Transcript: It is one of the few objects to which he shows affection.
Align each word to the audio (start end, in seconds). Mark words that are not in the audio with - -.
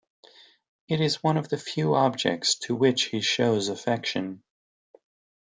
It 0.87 0.99
is 0.99 1.21
one 1.21 1.37
of 1.37 1.49
the 1.49 1.59
few 1.59 1.93
objects 1.93 2.55
to 2.65 2.75
which 2.75 3.03
he 3.09 3.21
shows 3.21 3.67
affection. 3.69 4.41